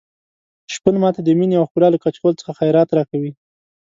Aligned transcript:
شپون 0.73 0.95
ماته 1.03 1.19
د 1.23 1.29
مينې 1.39 1.55
او 1.57 1.65
ښکلا 1.69 1.87
له 1.91 1.99
کچکول 2.03 2.33
څخه 2.39 2.57
خیرات 2.59 2.89
راکوي. 2.97 3.31